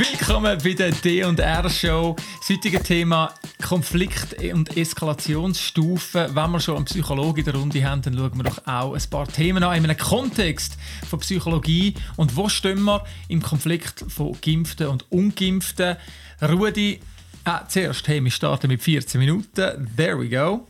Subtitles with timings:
[0.00, 2.16] Willkommen bei der D&R-Show.
[2.38, 6.34] Das heutige Thema Konflikt- und Eskalationsstufen.
[6.34, 9.10] Wenn wir schon einen Psychologe in der Runde haben, dann schauen wir doch auch ein
[9.10, 11.92] paar Themen an in einem Kontext von Psychologie.
[12.16, 15.96] Und wo stehen wir im Konflikt von Geimpften und Ungeimpften?
[16.40, 17.00] Rudi,
[17.44, 19.90] äh, zuerst, hey, wir starten mit 14 Minuten.
[19.98, 20.66] There we go.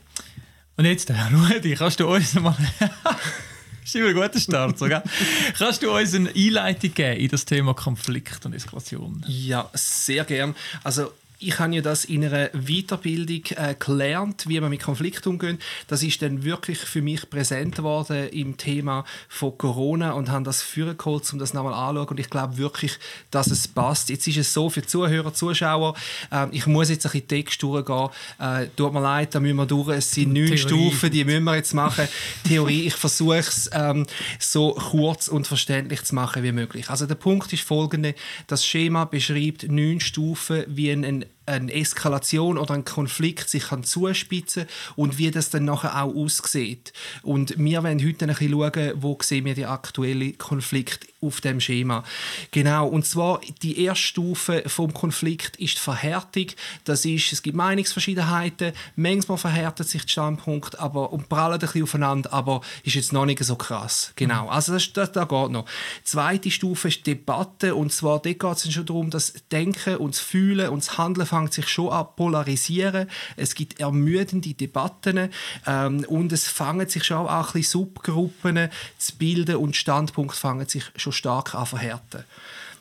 [0.76, 2.56] Und jetzt, Rudi, kannst du uns mal...
[3.84, 4.78] Ist immer ein guter Start.
[4.78, 4.88] So?
[5.58, 9.24] Kannst du uns eine Einleitung geben in das Thema Konflikt und Eskalation?
[9.26, 10.54] Ja, sehr gern.
[10.84, 15.58] Also ich habe ja das in einer Weiterbildung äh, gelernt, wie man mit Konflikten umgeht.
[15.88, 20.60] Das ist dann wirklich für mich präsent geworden im Thema von Corona und habe das
[20.60, 22.08] vorgeholt, um das nochmal anzuschauen.
[22.08, 22.98] Und ich glaube wirklich,
[23.30, 24.10] dass es passt.
[24.10, 25.94] Jetzt ist es so für Zuhörer, Zuschauer,
[26.30, 28.10] äh, ich muss jetzt ein bisschen Text durchgehen.
[28.38, 29.88] Äh, tut mir leid, da müssen wir durch.
[29.96, 32.06] Es sind neun Stufen, die müssen wir jetzt machen.
[32.46, 34.06] Theorie, ich versuche es ähm,
[34.38, 36.90] so kurz und verständlich zu machen wie möglich.
[36.90, 38.14] Also der Punkt ist folgende.
[38.46, 43.84] Das Schema beschreibt neun Stufen, wie ein, ein eine Eskalation oder ein Konflikt sich kann
[43.84, 46.92] zuspitzen und wie das dann nachher auch aussieht.
[47.22, 51.60] Und wir wollen heute ein bisschen schauen, wo sehen wir die aktuellen Konflikte auf dem
[51.60, 52.02] Schema.
[52.50, 56.46] Genau, und zwar die erste Stufe vom Konflikt ist die Verhärtung.
[56.84, 61.82] Das ist, es gibt Meinungsverschiedenheiten, manchmal verhärtet sich der Standpunkt aber, und prallen ein bisschen
[61.82, 64.12] aufeinander, aber ist jetzt noch nicht so krass.
[64.16, 64.50] Genau, mhm.
[64.50, 65.66] also das, das, das geht noch.
[65.98, 69.96] Die zweite Stufe ist die Debatte und zwar dort geht es schon darum, dass Denken
[69.96, 73.08] und das Fühlen und das Handeln fängt sich schon an polarisieren.
[73.36, 75.30] Es gibt ermüdende Debatten
[75.66, 80.68] ähm, und es fangen sich schon auch ein bisschen Subgruppen zu bilden und Standpunkte fangen
[80.68, 82.24] sich schon stark an verhärten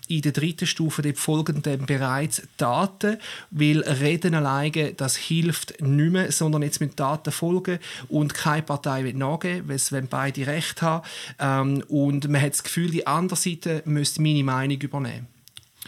[0.07, 3.19] in der dritten Stufe folgen dann bereits Daten,
[3.51, 9.03] weil Reden alleine, das hilft nicht mehr, sondern jetzt mit Daten folgen und keine Partei
[9.03, 11.05] wird nachgeben, weil es beide Recht haben
[11.37, 15.27] ähm, und man hat das Gefühl, die andere Seite müsste meine Meinung übernehmen.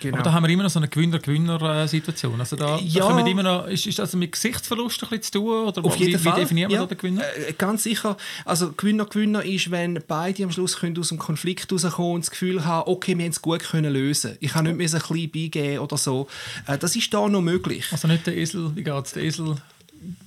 [0.02, 0.16] Genau.
[0.18, 2.40] Aber da haben wir immer noch so eine Gewinner-Gewinner-Situation.
[2.40, 3.08] Also da, ja.
[3.08, 5.68] da immer noch, ist, ist das mit Gesichtsverlust ein bisschen zu tun?
[5.68, 6.38] Oder Auf jeden wie, Fall.
[6.38, 6.82] wie definieren wir ja.
[6.82, 7.22] da den Gewinner?
[7.22, 8.18] Äh, ganz sicher.
[8.44, 12.66] Also Gewinner-Gewinner ist, wenn beide am Schluss können aus dem Konflikt rauskommen und das Gefühl
[12.66, 14.38] haben, okay, wir haben es gut können lösen.
[14.40, 16.28] Ich habe nicht mehr so ein bisschen beigeben oder so.
[16.66, 17.86] Äh, das ist da noch möglich.
[17.92, 19.56] Also nicht der Esel, wie geht es, der Esel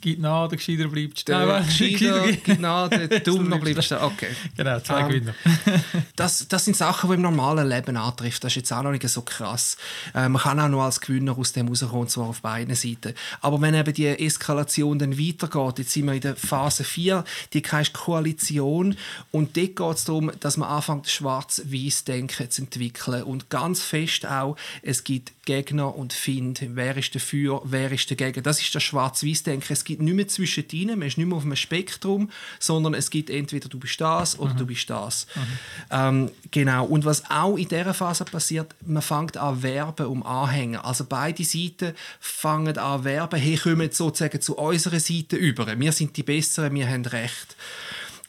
[0.04, 1.38] der Gescheiter bleibt stehen.
[1.38, 3.98] Der Gescheiter der Dummer bleibt stehen.
[3.98, 4.28] Okay.
[4.56, 5.34] Genau, zwei um, Gewinner.
[6.16, 8.44] das, das sind Sachen, die im normalen Leben antrifft.
[8.44, 9.76] Das ist jetzt auch noch nicht so krass.
[10.14, 13.14] Äh, man kann auch noch als Gewinner aus dem rauskommen, zwar auf beiden Seiten.
[13.40, 17.62] Aber wenn eben die Eskalation dann weitergeht, jetzt sind wir in der Phase 4, die
[17.62, 18.96] heißt Koalition
[19.32, 24.56] und dort geht es darum, dass man anfängt, schwarz-weiß-Denken zu entwickeln und ganz fest auch,
[24.82, 26.64] es gibt Gegner und Find.
[26.70, 28.42] Wer ist dafür, wer ist dagegen?
[28.42, 28.82] Das ist das
[29.64, 29.72] Schwarz-Weiß-Denken.
[29.72, 33.10] Es gibt nicht mehr zwischen ihnen, man ist nicht mehr auf einem Spektrum, sondern es
[33.10, 34.58] gibt entweder du bist das oder mhm.
[34.58, 35.26] du bist das.
[35.34, 35.40] Mhm.
[35.90, 36.84] Ähm, genau.
[36.86, 40.84] Und was auch in dieser Phase passiert, man fängt an werben um Anhänger.
[40.84, 45.78] Also beide Seiten fangen an werben, hey, kommen sozusagen zu unserer Seite über.
[45.78, 47.56] Wir sind die Besseren, wir haben Recht.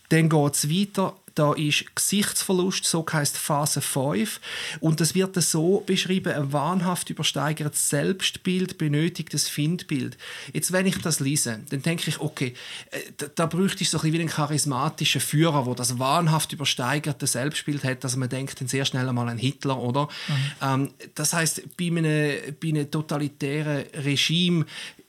[0.10, 4.40] Dann geht es weiter da ist Gesichtsverlust, so heißt Phase 5.
[4.80, 10.18] Und das wird so beschrieben, ein wahnhaft übersteigertes Selbstbild benötigt das Findbild.
[10.54, 12.54] Jetzt, wenn ich das lese, dann denke ich, okay,
[12.92, 16.54] äh, da, da bräuchte ich so ein bisschen wie einen charismatischen Führer, der das wahnhaft
[16.54, 20.08] übersteigerte Selbstbild hat, dass man denkt dann sehr schnell einmal an Hitler, oder?
[20.28, 20.34] Mhm.
[20.62, 24.66] Ähm, das heißt, bei einem, bei einem totalitären Regime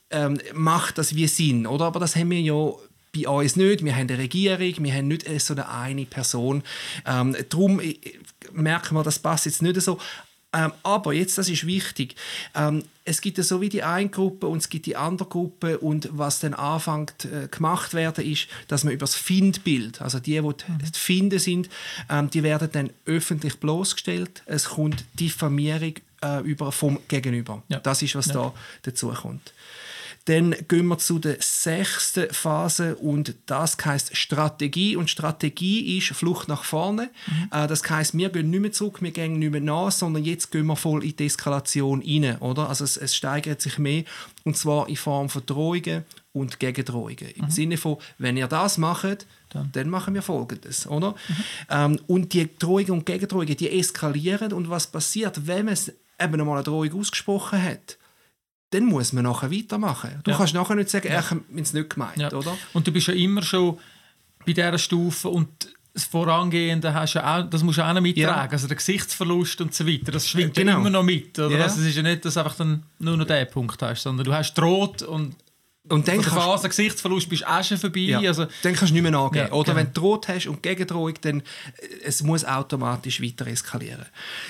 [0.09, 1.85] ähm, macht das wie Sinn, oder?
[1.85, 2.71] Aber das haben wir ja
[3.23, 3.83] bei uns nicht.
[3.83, 6.63] Wir haben eine Regierung, wir haben nicht so eine eine Person.
[7.05, 7.95] Ähm, darum äh,
[8.51, 9.99] merken wir, das passt jetzt nicht so.
[10.53, 12.15] Ähm, aber jetzt, das ist wichtig,
[12.55, 15.77] ähm, es gibt ja so wie die eine Gruppe und es gibt die andere Gruppe
[15.77, 20.31] und was dann anfängt äh, gemacht werden ist, dass man über das Findbild, also die,
[20.31, 20.55] die mhm.
[20.79, 21.69] die Finden sind,
[22.09, 24.43] ähm, die werden dann öffentlich bloßgestellt.
[24.45, 27.61] Es kommt Diffamierung äh, über vom Gegenüber.
[27.67, 27.79] Ja.
[27.79, 28.33] Das ist, was ja.
[28.33, 28.53] da
[28.83, 29.53] dazu kommt.
[30.27, 34.97] Dann gehen wir zu der sechsten Phase und das heißt Strategie.
[34.97, 37.09] Und Strategie ist Flucht nach vorne.
[37.27, 37.49] Mhm.
[37.51, 40.51] Äh, das heißt, wir gehen nicht mehr zurück, wir gehen nicht mehr nach, sondern jetzt
[40.51, 42.37] gehen wir voll in die Eskalation rein.
[42.39, 42.67] Oder?
[42.67, 44.03] Also es, es steigert sich mehr
[44.43, 46.03] und zwar in Form von Drohungen
[46.33, 47.29] und Gegendrohungen.
[47.35, 47.49] Im mhm.
[47.49, 50.87] Sinne von, wenn ihr das macht, dann, dann machen wir Folgendes.
[50.87, 51.11] Oder?
[51.11, 51.35] Mhm.
[51.69, 55.77] Ähm, und die Drohungen und Gegendrohungen, die eskalieren und was passiert, wenn man
[56.19, 57.97] eben einmal eine Drohung ausgesprochen hat?
[58.71, 60.19] Dann muss man nachher weitermachen.
[60.23, 60.37] Du ja.
[60.37, 61.19] kannst nachher nicht sagen, ja.
[61.19, 62.31] ich habe es nicht gemeint, ja.
[62.31, 62.57] oder?
[62.73, 63.77] Und du bist ja immer schon
[64.45, 65.47] bei dieser Stufe und
[65.93, 68.49] das Vorangehende hast du auch, das musst du auch noch mittragen.
[68.49, 68.51] Ja.
[68.51, 70.73] Also der Gesichtsverlust und so weiter, das schwingt genau.
[70.73, 71.37] ja immer noch mit.
[71.39, 71.57] Oder?
[71.57, 71.63] Ja.
[71.63, 74.25] Also es ist ja nicht, dass du einfach dann nur noch diesen Punkt hast, sondern
[74.25, 75.35] du hast droht und
[75.89, 77.99] Und dann der kannst- Phase Gesichtsverlust bist du auch schon vorbei.
[78.01, 79.47] Ja, Also, dann kannst du nicht mehr nachgeben.
[79.47, 79.77] Ja, Oder genau.
[79.85, 81.43] wenn du Droht hast und Gegendrohung, dann äh,
[82.03, 84.05] es muss automatisch weiter eskalieren.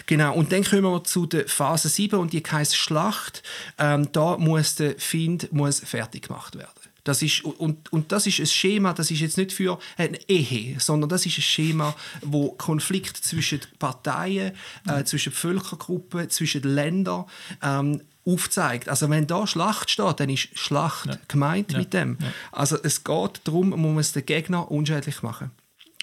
[0.05, 0.33] Genau.
[0.33, 3.43] Und dann kommen wir zu der Phase 7 und die heisst Schlacht.
[3.77, 6.69] Ähm, da muss der Find muss fertig gemacht werden.
[7.03, 10.77] Das ist, und, und das ist ein Schema, das ist jetzt nicht für eine Ehe,
[10.77, 14.51] sondern das ist ein Schema, wo Konflikt zwischen Parteien,
[14.89, 17.23] äh, zwischen Völkergruppen, zwischen Ländern
[17.63, 18.89] ähm, aufzeigt.
[18.89, 22.17] Also wenn da Schlacht steht, dann ist Schlacht gemeint mit dem.
[22.51, 25.51] Also es geht darum, man muss den Gegner unschädlich machen.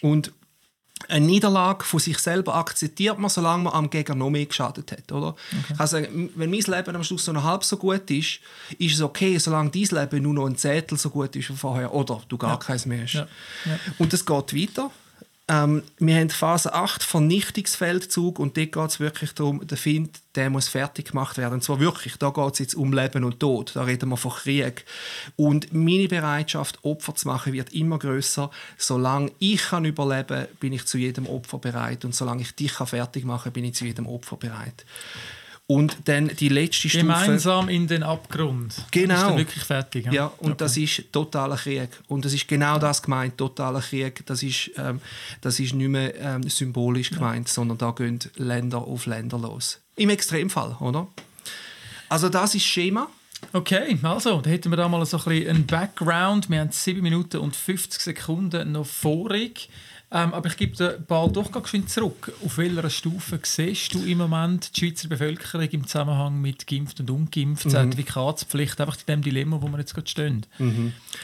[0.01, 0.33] Und
[1.09, 5.13] eine Niederlage von sich selber akzeptiert man, solange man am Gegner noch mehr geschadet hat.
[5.13, 5.35] Oder?
[5.77, 8.41] Kann sagen, wenn mein Leben am Schluss so noch halb so gut ist,
[8.79, 11.93] ist es okay, solange dein Leben nur noch ein Zehntel so gut ist wie vorher.
[11.93, 13.15] Oder du gar keins mehr hast.
[13.15, 13.29] Ja.
[13.67, 13.79] Ja.
[13.99, 14.91] Und es geht weiter.
[15.47, 20.49] Ähm, wir haben Phase 8, Vernichtungsfeldzug, und dort geht es wirklich darum, der Find, der
[20.49, 21.55] muss fertig gemacht werden.
[21.55, 24.33] Und zwar wirklich, da geht es jetzt um Leben und Tod, da reden wir von
[24.33, 24.87] Krieg.
[25.37, 28.51] Und meine Bereitschaft, Opfer zu machen, wird immer größer.
[28.79, 32.07] Solange ich kann überleben bin ich zu jedem Opfer bereit.
[32.07, 34.87] Und solange ich dich kann fertig machen kann, bin ich zu jedem Opfer bereit.
[35.67, 36.99] Und dann die letzte Stufe...
[37.07, 38.75] gemeinsam in den Abgrund.
[38.91, 39.15] Genau.
[39.15, 40.13] Ist dann wirklich fertig.
[40.13, 40.55] Ja, und Okay.
[40.59, 41.89] das ist totaler Krieg.
[42.09, 44.27] Und das ist genau das gemeint, totaler Krieg.
[44.27, 45.01] Das ist, ähm,
[45.41, 49.81] das ist nicht mehr ähm, symbolisch gemeint, sondern da gehen Länder auf Länder los.
[49.97, 51.09] Im Extremfall, oder?
[52.11, 53.09] Also das ist das Schema.
[53.53, 56.51] Okay, also, da hätten wir da mal so ein bisschen einen Background.
[56.51, 59.69] Wir haben 7 Minuten und 50 Sekunden noch vorig.
[60.13, 62.33] Ähm, aber ich gebe den Ball doch ganz schön zurück.
[62.45, 67.11] Auf welcher Stufe siehst du im Moment die Schweizer Bevölkerung im Zusammenhang mit geimpft und
[67.11, 70.47] ungeimpft, Zertifikatspflicht, einfach in dem Dilemma, wo wir jetzt gerade stehen?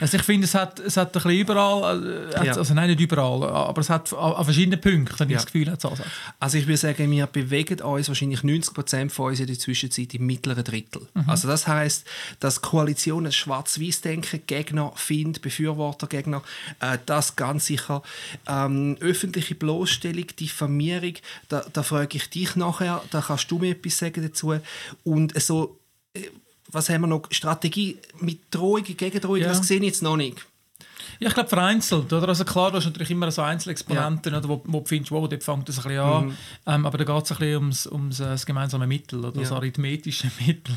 [0.01, 2.57] Also ich finde, es hat, es hat ein bisschen überall, äh, Ja.
[2.57, 5.37] also nein, nicht überall, aber es hat an, an verschiedenen Punkten, Ja.
[5.37, 6.09] das Gefühl, hat es Ansätze.
[6.41, 10.27] Also ich würde sagen, wir bewegen uns wahrscheinlich 90% von uns in der Zwischenzeit im
[10.27, 11.03] mittleren Drittel.
[11.29, 12.09] Also das heißt,
[12.41, 16.43] dass Koalitionen schwarz-weiß denken, Gegner, Find, Befürworter, Gegner,
[16.81, 18.03] äh, das ganz sicher.
[18.47, 21.15] Ähm, öffentliche Bloßstellung, Diffamierung,
[21.49, 24.55] da, da frage ich dich nachher, da kannst du mir etwas sagen dazu.
[25.05, 25.79] Und so,
[26.15, 26.23] äh,
[26.73, 27.23] was haben wir noch?
[27.31, 29.49] Strategie mit Drohung, Gegendrohung, Ja.
[29.49, 30.47] das sehe ich jetzt noch nicht.
[31.19, 32.13] Ja, ich glaube vereinzelt.
[32.13, 32.29] Oder?
[32.29, 35.43] Also klar, du hast natürlich immer so Einzelexponenten, oder, wo, wo du findest, wow, dort
[35.45, 36.37] fängt das ein bisschen an.
[36.67, 39.51] Ähm, aber da geht es ein bisschen ums, ums äh, das gemeinsame Mittel, oder das
[39.51, 39.57] Ja.
[39.57, 40.75] arithmetische Mittel.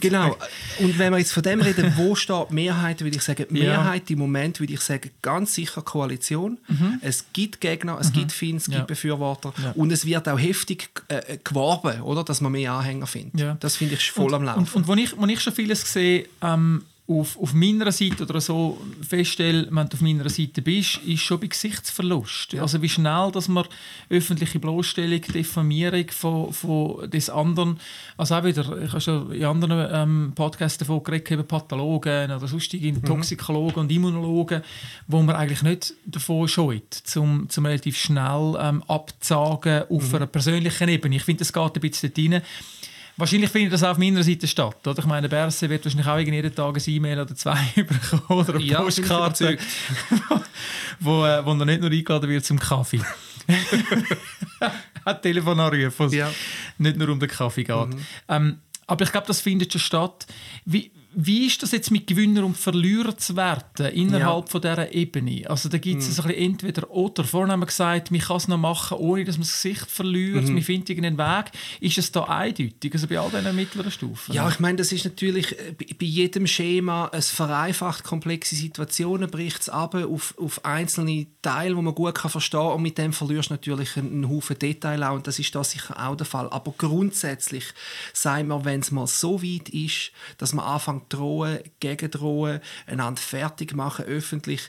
[0.00, 0.36] Genau.
[0.80, 3.58] Und wenn wir jetzt von dem reden, wo steht die Mehrheit, würde ich sagen, die
[3.58, 3.78] Ja.
[3.82, 6.58] Mehrheit im Moment, würde ich sagen, ganz sicher Koalition.
[7.00, 8.80] Es gibt Gegner, es gibt Fans, es gibt Mhm.
[8.80, 8.84] Ja.
[8.84, 9.72] Befürworter Ja.
[9.72, 13.40] und es wird auch heftig äh, geworben, oder, dass man mehr Anhänger findet.
[13.40, 13.56] Ja.
[13.60, 14.60] Das finde ich voll am Laufen.
[14.60, 18.40] Und, und wo, ich, wo ich schon vieles sehe, ähm, auf, auf meiner Seite oder
[18.40, 22.56] so feststelle, wenn du auf meiner Seite bist, ist schon bei Gesichtsverlust.
[22.56, 23.64] Also wie schnell, dass man
[24.10, 27.78] öffentliche Bloßstellung, Diffamierung von, von des anderen,
[28.16, 32.48] also auch wieder, ich habe schon in anderen ähm, Podcasts davon geredet, eben Pathologen oder
[32.48, 34.62] sonstige Toxikologen und Immunologen,
[35.06, 40.88] wo man eigentlich nicht davon scheut, zum, zum relativ schnell ähm, abzusagen auf einer persönlichen
[40.88, 41.16] Ebene.
[41.16, 42.42] Ich finde, das geht ein bisschen dort rein.
[43.18, 44.86] Wahrscheinlich findet das auch auf meiner Seite statt.
[44.86, 44.98] Oder?
[44.98, 48.62] Ich meine, Berse wird wahrscheinlich auch jeden Tag ein E-Mail oder zwei bekommen oder eine
[48.64, 49.56] Ja, Postkarte,
[51.00, 53.00] wo, äh, wo er nicht nur eingeladen wird zum Kaffee.
[55.04, 56.30] Hat Telefon anrufen, Ja.
[56.78, 57.88] nicht nur um den Kaffee geht.
[58.28, 60.26] Ähm, aber ich glaube, das findet schon statt.
[60.64, 65.48] Wie, wie ist das jetzt mit Gewinner und Verlierer zu werten innerhalb von dieser Ebene?
[65.48, 67.24] Also da gibt es ein bisschen entweder oder.
[67.24, 70.48] Vorhin haben wir gesagt, man kann es noch machen, ohne dass man das Gesicht verliert.
[70.48, 71.52] Man findet irgendeinen Weg.
[71.80, 72.92] Ist es da eindeutig?
[72.92, 74.34] Also bei all diesen mittleren Stufen?
[74.34, 79.62] Ja, ich meine, das ist natürlich äh, bei jedem Schema, es vereinfacht komplexe Situationen, bricht
[79.62, 83.12] es ab auf, auf einzelne Teile, die man gut kann verstehen kann und mit dem
[83.12, 86.48] verlierst du natürlich einen, Haufen Detail auch und das ist da sicher auch der Fall.
[86.50, 87.64] Aber grundsätzlich
[88.12, 93.74] sagen wir, wenn es mal so weit ist, dass man anfängt drohen, gegendrohen, einander fertig
[93.74, 94.68] machen, öffentlich,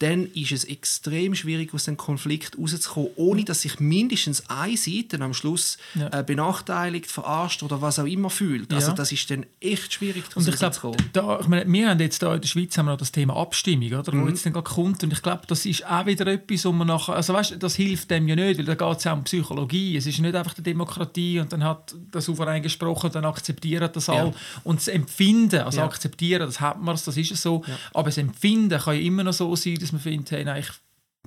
[0.00, 5.20] dann ist es extrem schwierig, aus dem Konflikt rauszukommen, ohne dass sich mindestens eine Seite
[5.20, 6.20] am Schluss Ja.
[6.20, 8.72] äh, benachteiligt, verarscht oder was auch immer fühlt.
[8.72, 8.94] Also Ja.
[8.94, 10.96] das ist dann echt schwierig, Und ich rauszukommen.
[11.12, 13.36] da, ich meine, wir haben jetzt da in der Schweiz haben wir noch das Thema
[13.36, 14.24] Abstimmung, oder, Mhm.
[14.24, 15.02] wo jetzt dann gerade kommt.
[15.04, 18.10] Und ich glaube, das ist auch wieder etwas, wo man nachher, also weißt, das hilft
[18.10, 19.96] dem ja nicht, weil da geht es ja um Psychologie.
[19.96, 24.08] Es ist nicht einfach die Demokratie und dann hat der Souverän gesprochen, dann akzeptieren das
[24.08, 24.28] alle.
[24.30, 24.34] Ja.
[24.64, 25.86] Und das Empfinden, also Ja.
[25.86, 27.62] akzeptieren, das hat man, das ist es so.
[27.92, 30.70] Aber das Empfinden kann ja immer noch so sein, dass man findet, hey, nein, ich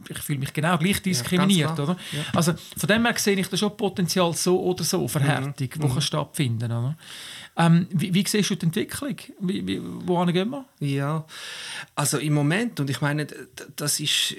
[0.09, 1.89] ich fühle mich genau gleich diskriminiert, klar.
[1.89, 1.97] oder?
[2.33, 6.01] Also von dem her sehe ich da schon Potenzial so oder so Verhärtung, die kann
[6.01, 6.97] stattfinden, oder?
[7.57, 9.15] Ähm, wie, wie siehst du die Entwicklung?
[9.39, 10.65] Wie, wie, wohin gehen wir?
[10.79, 11.25] Ja,
[11.95, 13.25] also im Moment, und ich meine,
[13.75, 14.35] das ist,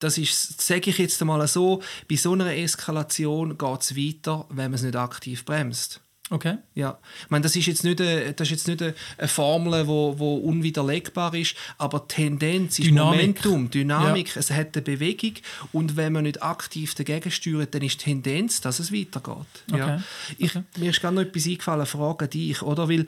[0.00, 1.80] das ist, sage ich jetzt einmal so,
[2.10, 6.00] bei so einer Eskalation geht es weiter, wenn man es nicht aktiv bremst.
[6.30, 6.58] Okay.
[6.74, 10.18] Ja, ich meine, das ist jetzt nicht eine, das ist jetzt nicht eine Formel, wo,
[10.18, 13.20] wo unwiderlegbar ist, aber Tendenz ist Dynamik.
[13.20, 15.34] Momentum, Dynamik, es hat eine Bewegung
[15.72, 19.46] und wenn man nicht aktiv dagegen steuert, dann ist die Tendenz, dass es weitergeht.
[19.72, 19.94] Ja.
[19.94, 20.02] Okay.
[20.38, 22.88] Ich, Mir ist gerade noch etwas eingefallen, Frage dich, oder?
[22.88, 23.06] Weil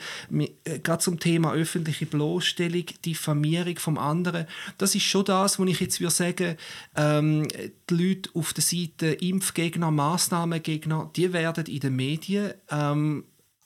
[0.65, 4.47] äh, gerade zum Thema öffentliche Bloßstellung, Diffamierung vom anderen,
[4.79, 6.57] das ist schon das, wo ich jetzt würde sagen,
[6.97, 7.47] ähm,
[7.91, 13.10] die Leute auf der Seite Impfgegner, Massnahmengegner, die werden in den Medien ähm,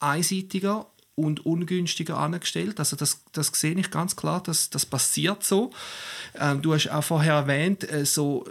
[0.04, 2.80] einseitiger und ungünstiger angestellt.
[2.80, 5.70] Also das, das sehe ich ganz klar, dass das passiert so.
[6.38, 8.44] Ähm, du hast auch vorher erwähnt, äh, so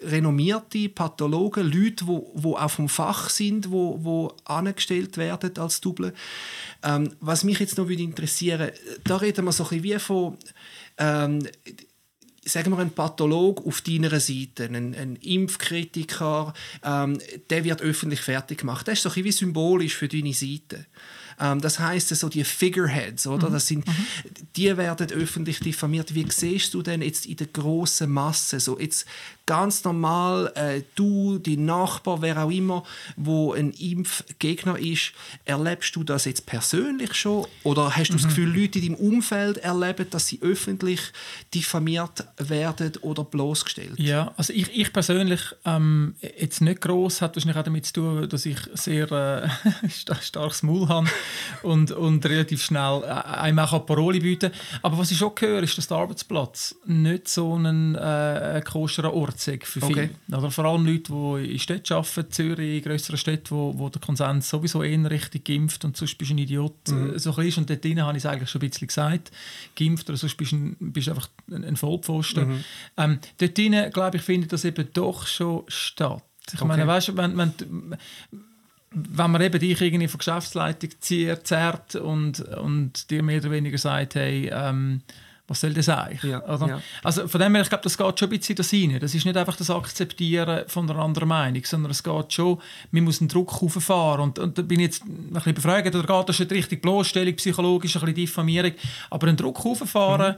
[0.00, 5.80] äh, renommierte Pathologen, Leute, wo, wo auch vom Fach sind, wo, wo angestellt werden als
[5.80, 6.14] Double.
[6.84, 8.70] Ähm, was mich jetzt noch würde interessieren,
[9.02, 10.38] da reden wir so ein bisschen wie von
[10.98, 11.40] ähm,
[12.44, 16.52] sagen wir, ein Patholog auf deiner Seite, ein, ein Impfkritiker,
[16.84, 17.18] ähm,
[17.50, 18.86] der wird öffentlich fertig gemacht.
[18.88, 20.86] Das ist so ein bisschen symbolisch für deine Seite.
[21.40, 23.50] Ähm, das heißt so die Figureheads, oder?
[23.50, 23.84] Das sind,
[24.56, 26.14] die werden öffentlich diffamiert.
[26.14, 29.06] Wie siehst du denn jetzt in der großen Masse so jetzt
[29.46, 32.82] ganz normal äh, du, dein Nachbar, wer auch immer,
[33.16, 35.12] wo ein Impfgegner ist,
[35.44, 39.58] erlebst du das jetzt persönlich schon oder hast du das Gefühl, Leute in deinem Umfeld
[39.58, 41.00] erleben, dass sie öffentlich
[41.52, 43.98] diffamiert werden oder bloßgestellt?
[43.98, 48.28] Ja, also ich, ich persönlich ähm, jetzt nicht groß hat wahrscheinlich auch damit zu tun,
[48.28, 49.48] dass ich sehr äh,
[49.90, 51.08] sta- starkes Maul habe
[51.62, 54.50] und, und relativ schnell äh, einem auch Paroli bieten.
[54.82, 59.34] Aber was ich schon höre, ist, dass der Arbeitsplatz nicht so ein äh, koscherer Ort
[59.46, 60.04] ist für viele.
[60.04, 60.10] Okay.
[60.36, 64.00] Oder vor allem Leute, die in Städten arbeiten, Zürich, in grösseren Städten, wo, wo der
[64.00, 66.74] Konsens sowieso eher richtig geimpft und sonst bist du ein Idiot.
[66.88, 67.58] äh, So ein bisschen ist.
[67.58, 69.30] Und dort habe ich es eigentlich schon ein bisschen gesagt.
[69.76, 72.64] Geimpft oder sonst bist du ein, bist einfach ein, Vollpfosten.
[72.96, 76.22] Ähm, dort glaube ich, findet das eben doch schon statt.
[76.52, 76.66] Ich Okay.
[76.66, 77.52] meine, weißt du, wenn, wenn,
[78.94, 83.78] wenn man eben dich irgendwie von Geschäftsleitung zieht, zerrt und, und dir mehr oder weniger
[83.78, 85.02] sagt, hey, ähm,
[85.46, 86.22] was soll das eigentlich?
[86.22, 86.80] Ja, ja.
[87.02, 88.98] Also von dem her, ich glaube, das geht schon ein bisschen das rein.
[88.98, 92.60] Das ist nicht einfach das Akzeptieren von einer anderen Meinung, sondern es geht schon,
[92.92, 94.22] man muss einen Druck hochfahren.
[94.22, 97.36] Und, und da bin ich jetzt ein bisschen befragt, oder geht das nicht richtig Bloßstellung,
[97.36, 98.72] psychologisch, ein bisschen Diffamierung,
[99.10, 100.36] aber einen Druck hochfahren,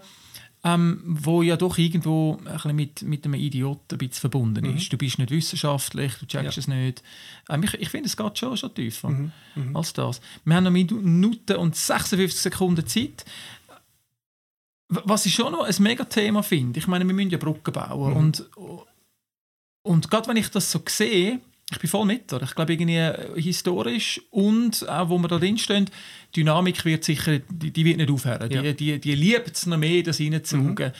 [0.68, 4.92] ähm, wo ja doch irgendwo ein bisschen mit, mit einem Idioten ein bisschen verbunden ist.
[4.92, 6.60] Du bist nicht wissenschaftlich, du checkst Ja.
[6.60, 7.02] es nicht.
[7.48, 9.30] Ähm, ich, ich finde, es geht schon, schon tiefer
[9.74, 10.20] als das.
[10.44, 13.24] Wir haben noch Minuten und 56 Sekunden Zeit.
[14.88, 18.12] Was ich schon noch ein Mega-Thema finde, ich meine, wir müssen ja Brücken bauen.
[18.14, 18.48] Und,
[19.82, 22.32] und gerade wenn ich das so sehe, ich bin voll mit.
[22.32, 22.44] Oder?
[22.44, 25.86] Ich glaube, irgendwie äh, historisch und auch, wo wir da drin stehen,
[26.34, 28.50] die Dynamik wird sicher, die, die wird nicht aufhören.
[28.50, 28.62] Ja.
[28.62, 30.92] Die, die, die liebt es noch mehr, das reinzusaugen.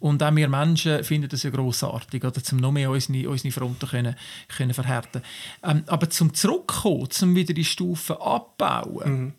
[0.00, 3.86] Und auch wir Menschen finden das ja grossartig, oder, um noch mehr unsere, unsere Fronten
[3.86, 4.16] können,
[4.48, 5.22] können verhärten
[5.62, 9.34] ähm, Aber zum Zurückkommen, zum wieder die Stufen abbauen,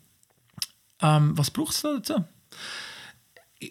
[1.02, 2.24] ähm, was braucht es da dazu?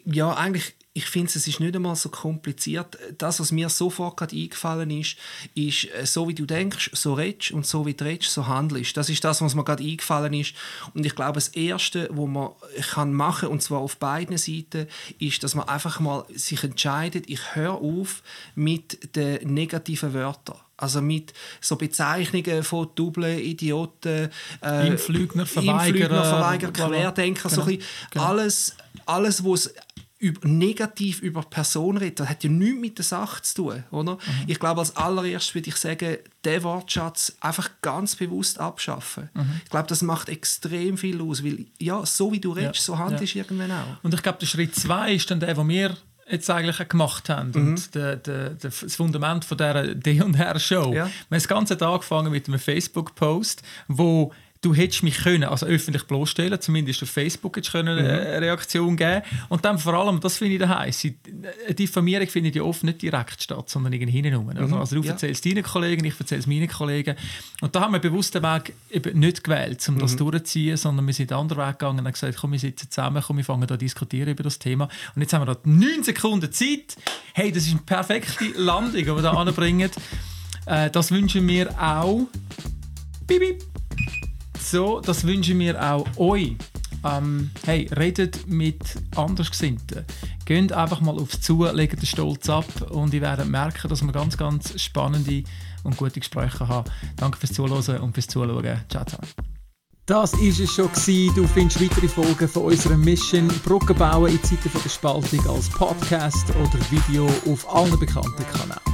[0.04, 2.96] ja, eigentlich, ich finde, es ist nicht einmal so kompliziert.
[3.18, 5.16] Das, was mir sofort gerade eingefallen ist,
[5.54, 8.96] ist, äh, so wie du denkst, so redest und so wie du redest, so handelst.
[8.96, 10.54] Das ist das, was mir gerade eingefallen ist.
[10.94, 12.48] Und ich glaube, das Erste, was man
[12.94, 14.86] kann machen und zwar auf beiden Seiten,
[15.18, 18.22] ist, dass man einfach mal sich entscheidet, ich höre auf
[18.54, 20.56] mit den negativen Wörtern.
[20.78, 24.30] Also mit so Bezeichnungen von Double, Idioten,
[24.62, 26.72] äh, Impflügner, Verweigerer, Impflügner, Verweigerer.
[26.72, 27.66] Querdenker, so Genau.
[27.72, 28.24] ein bisschen Genau.
[28.26, 28.76] alles,
[29.06, 29.72] alles was
[30.18, 33.84] über, negativ über die Person redet, das hat ja nichts mit der Sache zu tun.
[33.90, 34.14] Oder?
[34.14, 34.20] Mhm.
[34.46, 39.28] Ich glaube, als allererstes würde ich sagen, den Wortschatz einfach ganz bewusst abschaffen.
[39.34, 39.60] Mhm.
[39.64, 43.34] Ich glaube, das macht extrem viel aus, weil ja, so wie du redest, so handelst
[43.34, 44.02] du irgendwann auch.
[44.02, 45.96] Und ich glaube, der Schritt zwei ist dann der, den wir
[46.28, 47.50] jetzt eigentlich auch gemacht haben.
[47.50, 47.68] Mhm.
[47.68, 50.92] Und der, der, der, das Fundament von dieser D&R-Show.
[50.92, 50.92] Ja.
[50.92, 54.32] Wir haben das ganze Tag angefangen mit einem Facebook-Post, wo
[54.62, 58.04] du hättest mich können, also öffentlich bloßstellen, zumindest auf Facebook hättest können Mhm.
[58.10, 61.06] eine Reaktion geben Und dann vor allem, das finde ich der heiß,
[61.66, 64.48] eine Diffamierung findet ja oft nicht direkt statt, sondern irgendwie hinten rum.
[64.56, 65.06] Also, also du Mhm.
[65.06, 65.12] ja.
[65.12, 67.16] erzählst deinen Kollegen, ich erzähle es meinen Kollegen.
[67.60, 70.18] Und da haben wir bewusst den Weg eben nicht gewählt, um das Mhm.
[70.18, 73.22] durchzuziehen, sondern wir sind den anderen Weg gegangen und haben gesagt, komm, wir sitzen zusammen,
[73.26, 74.88] komm, wir fangen da an diskutieren über das Thema.
[75.14, 76.96] Und jetzt haben wir da 9 Sekunden Zeit.
[77.34, 79.90] Hey, das ist eine perfekte Landung, die wir da anbringen.
[80.66, 82.26] Äh, das wünschen wir auch.
[83.26, 83.62] Bip, bip.
[84.68, 86.56] So, das wünschen wir auch euch.
[87.04, 88.80] Ähm, hey, redet mit
[89.14, 90.04] Andersgesinnten.
[90.44, 94.10] Geht einfach mal aufs Zu, legt den Stolz ab und ihr werdet merken, dass wir
[94.10, 95.44] ganz, ganz spannende
[95.84, 96.90] und gute Gespräche haben.
[97.14, 98.80] Danke fürs Zuhören und fürs Zuschauen.
[98.88, 99.28] Ciao zusammen.
[100.06, 100.88] Das war es schon.
[100.88, 101.34] Gewesen.
[101.36, 105.68] Du findest weitere Folgen von unserer Mission Brücken bauen in Zeiten von der Spaltung als
[105.68, 108.85] Podcast oder Video auf allen bekannten Kanälen.